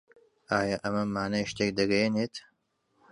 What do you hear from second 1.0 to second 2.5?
مانای شتێک دەگەیەنێت؟